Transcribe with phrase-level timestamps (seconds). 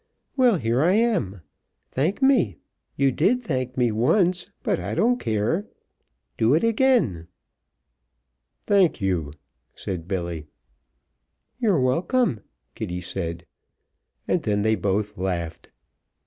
[0.35, 1.41] "Well, here I am.
[1.91, 2.57] Thank me.
[2.95, 5.67] You did thank me once, but I don't care.
[6.39, 7.27] Do it again."
[8.63, 9.31] "Thank you,"
[9.75, 10.47] said Billy.
[11.59, 12.41] "You're welcome,"
[12.73, 13.45] Kitty said,
[14.27, 15.69] and then they both laughed.